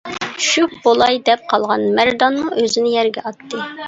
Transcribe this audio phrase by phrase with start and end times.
[0.43, 3.61] چۈشۈپ بولاي دەپ قالغان مەردانمۇ ئۆزىنى يەرگە ئاتتى.